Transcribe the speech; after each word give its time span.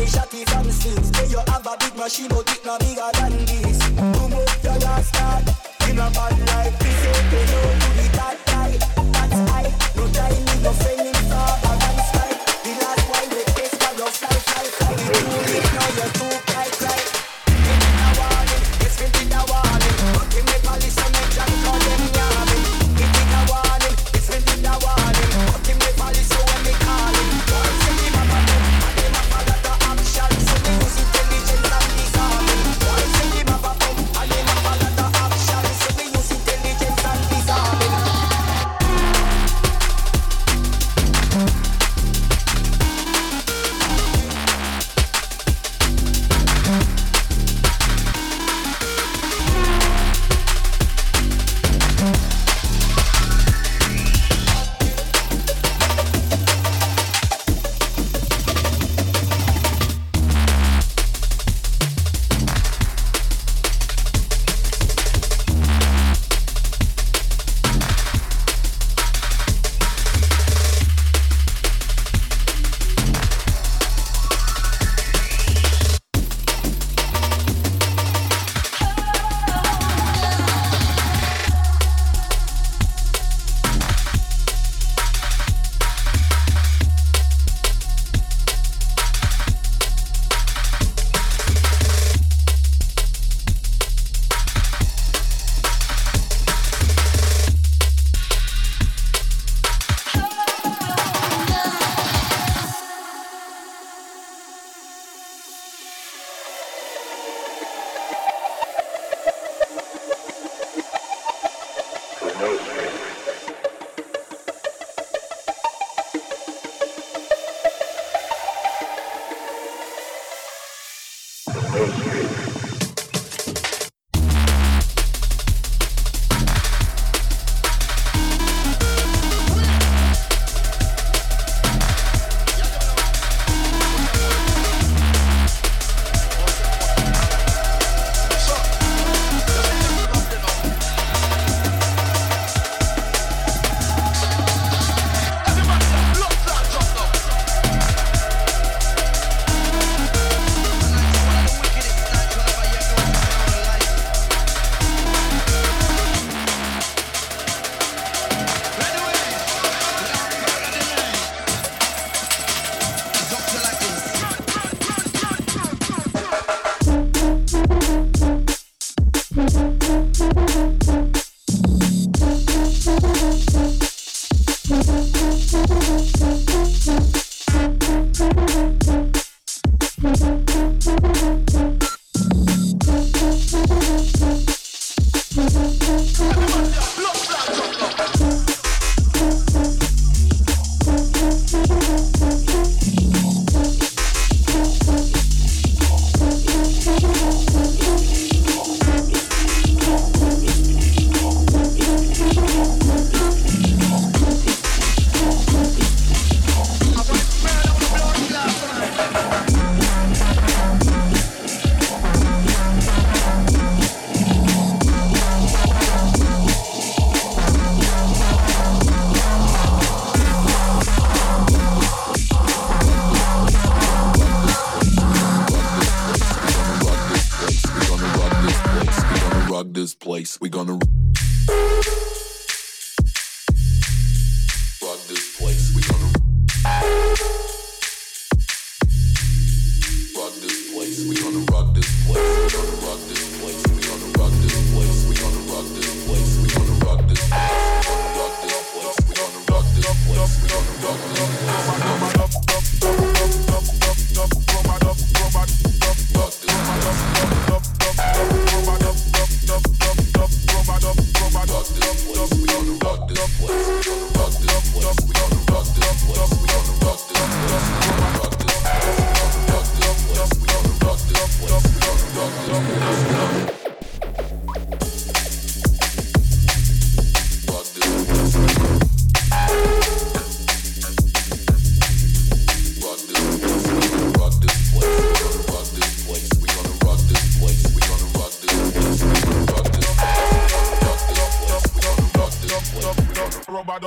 me 0.00 0.06
shotty 0.06 0.48
from 0.48 0.70
six. 0.70 1.10
Say 1.10 1.26
you 1.28 1.40
have 1.46 1.66
a 1.66 1.76
big 1.78 1.94
machine, 1.96 2.28
but 2.28 2.48
it 2.50 2.64
no 2.64 2.78
bigger 2.78 3.10
than 3.18 3.32
this. 3.44 3.78
Boom 3.90 4.32
up 4.32 4.64
your 4.64 4.78
last 4.86 5.14
card. 5.14 5.44
In 5.88 5.98
a 5.98 6.08
bad 6.16 6.36
like 6.48 6.78
this, 6.78 7.00
ain't 7.10 7.30
no 7.32 7.60
to 7.82 7.88
the 7.98 8.19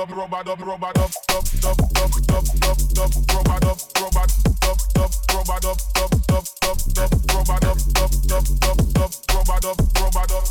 Dub, 0.06 0.16
rubber 0.16 0.44
dub, 0.44 0.60
rubber 0.60 0.92
dub, 0.94 1.10
dub, 1.28 1.44
dub, 1.60 1.78
dub, 1.92 2.12
dub, 2.26 2.44
dub, 2.60 2.78
dub, 2.94 3.10
rubber 3.32 3.60
dub, 3.60 3.78
rubber 4.00 4.26
dub, 4.60 4.78
dub, 4.94 5.10
rubber 5.32 5.60
dub, 5.60 5.78
dub, 5.94 6.10
dub, 6.26 6.44
dub, 6.60 6.78
dub, 6.94 7.10
rubber 7.32 7.58
dub, 7.60 7.78
dub, 7.92 8.12
dub, 8.26 8.44
dub, 8.60 8.78
dub, 8.92 9.12
rubber 9.32 9.58
dub, 9.60 9.78
rubber 9.98 10.26
dub, 10.28 10.44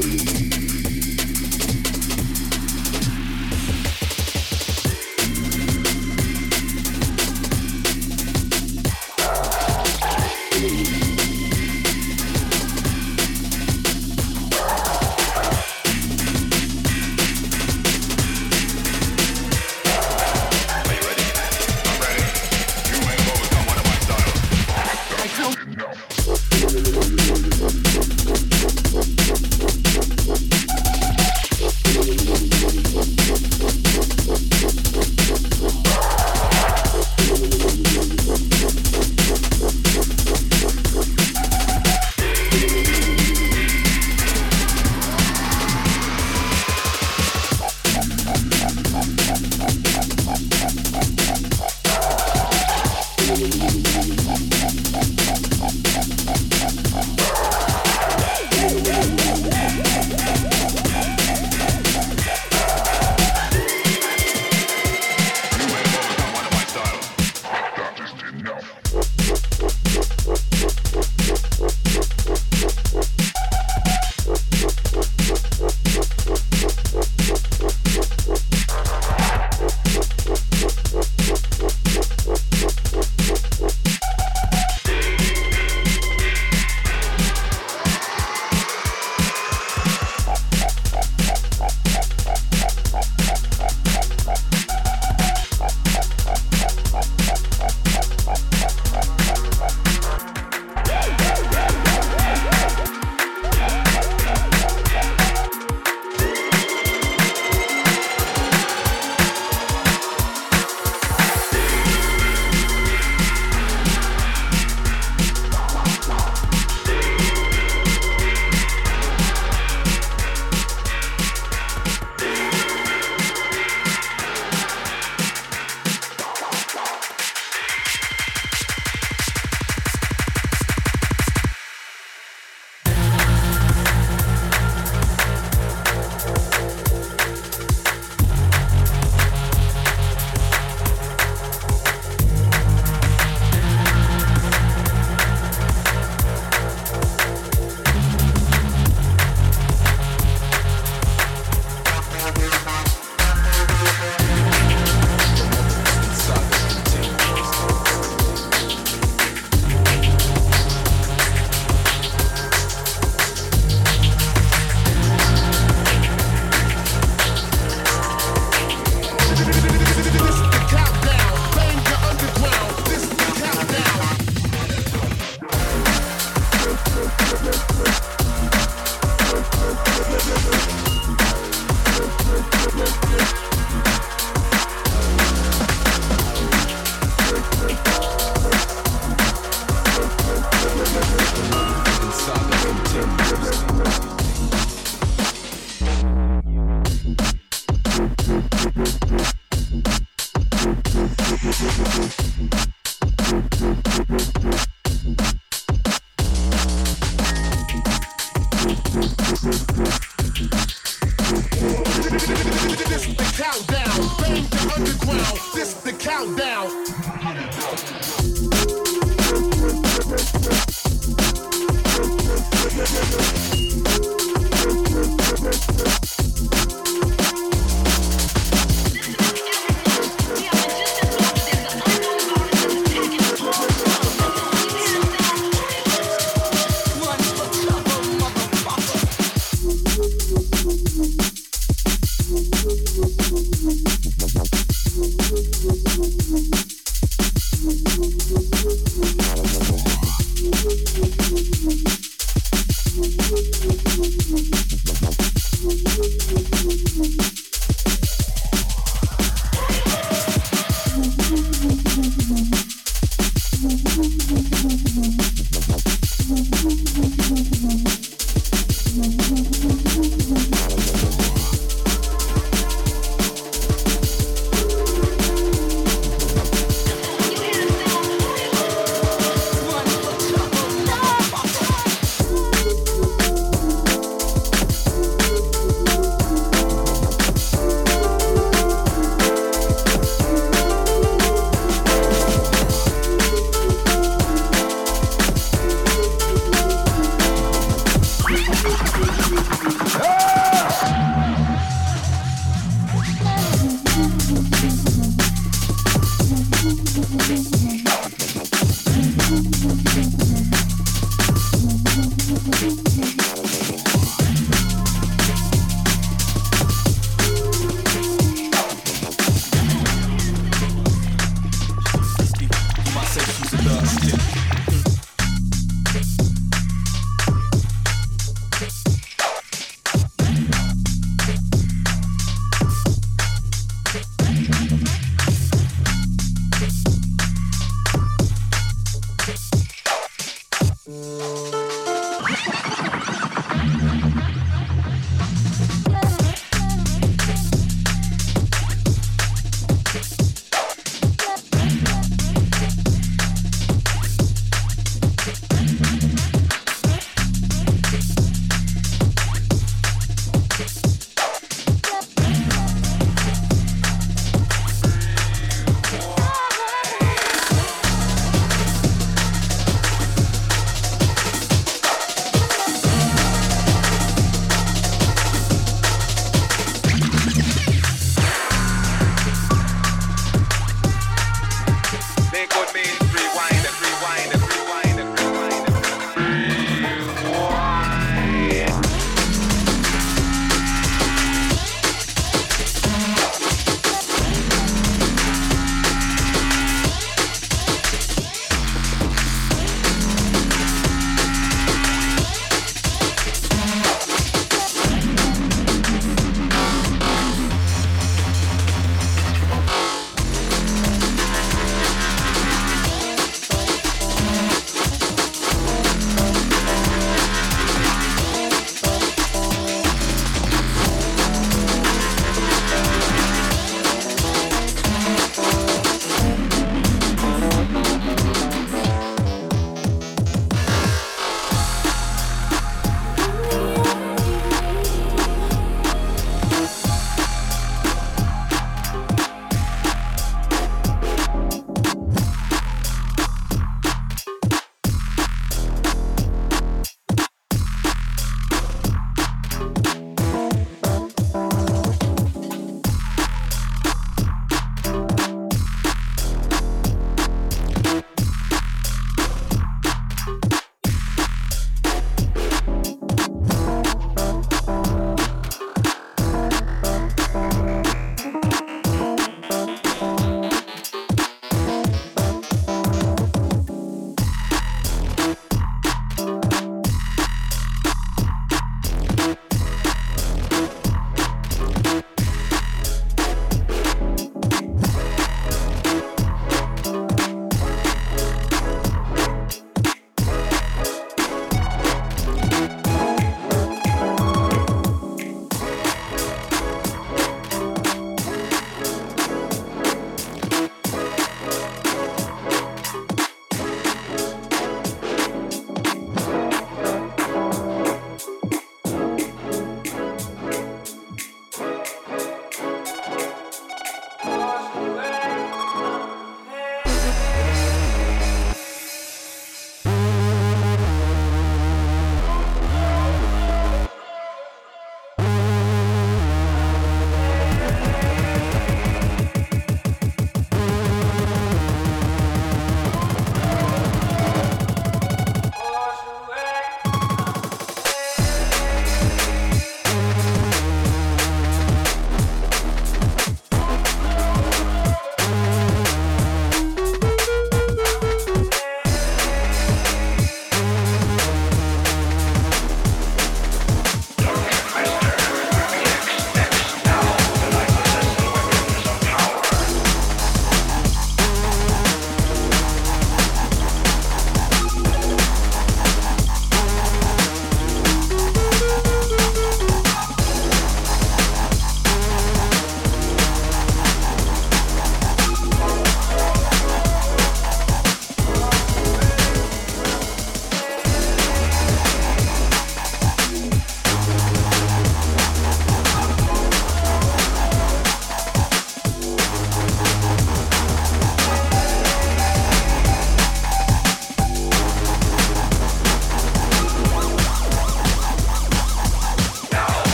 believe. 0.00 0.63